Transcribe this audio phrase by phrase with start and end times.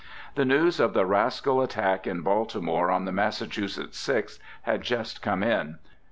[0.33, 5.43] The news of the rascal attack in Baltimore on the Massachusetts Sixth had just come
[5.43, 5.77] in.